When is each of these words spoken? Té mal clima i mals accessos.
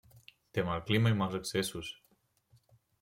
Té 0.57 0.63
mal 0.69 0.81
clima 0.87 1.11
i 1.15 1.19
mals 1.19 1.37
accessos. 1.41 1.93